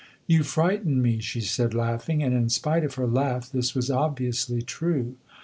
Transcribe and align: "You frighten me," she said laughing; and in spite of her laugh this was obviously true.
"You 0.25 0.41
frighten 0.41 0.99
me," 0.99 1.19
she 1.19 1.41
said 1.41 1.75
laughing; 1.75 2.23
and 2.23 2.33
in 2.33 2.49
spite 2.49 2.83
of 2.83 2.95
her 2.95 3.05
laugh 3.05 3.51
this 3.51 3.75
was 3.75 3.91
obviously 3.91 4.63
true. 4.63 5.13